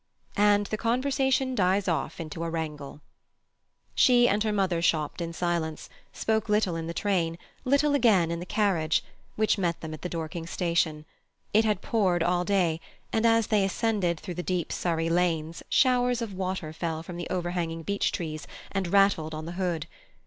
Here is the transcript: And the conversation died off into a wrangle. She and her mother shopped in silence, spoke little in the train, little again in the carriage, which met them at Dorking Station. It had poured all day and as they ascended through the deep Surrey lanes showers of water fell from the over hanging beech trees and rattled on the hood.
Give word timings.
And 0.37 0.65
the 0.65 0.77
conversation 0.79 1.53
died 1.53 1.87
off 1.87 2.19
into 2.19 2.43
a 2.43 2.49
wrangle. 2.49 3.01
She 3.93 4.27
and 4.27 4.41
her 4.43 4.51
mother 4.51 4.81
shopped 4.81 5.21
in 5.21 5.31
silence, 5.31 5.89
spoke 6.11 6.49
little 6.49 6.75
in 6.75 6.87
the 6.87 6.93
train, 6.95 7.37
little 7.65 7.93
again 7.93 8.31
in 8.31 8.39
the 8.39 8.47
carriage, 8.47 9.03
which 9.35 9.59
met 9.59 9.79
them 9.81 9.93
at 9.93 10.01
Dorking 10.01 10.47
Station. 10.47 11.05
It 11.53 11.65
had 11.65 11.83
poured 11.83 12.23
all 12.23 12.43
day 12.43 12.81
and 13.13 13.27
as 13.27 13.45
they 13.45 13.63
ascended 13.63 14.19
through 14.19 14.33
the 14.33 14.41
deep 14.41 14.71
Surrey 14.71 15.07
lanes 15.07 15.61
showers 15.69 16.19
of 16.23 16.33
water 16.33 16.73
fell 16.73 17.03
from 17.03 17.17
the 17.17 17.29
over 17.29 17.51
hanging 17.51 17.83
beech 17.83 18.11
trees 18.11 18.47
and 18.71 18.91
rattled 18.91 19.35
on 19.35 19.45
the 19.45 19.51
hood. 19.61 19.85